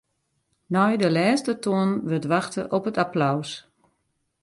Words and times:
Nei 0.73 0.93
de 1.01 1.09
lêste 1.17 1.53
toanen 1.63 2.01
wurdt 2.07 2.29
wachte 2.33 2.61
op 2.77 2.83
it 2.89 2.97
applaus. 3.05 3.49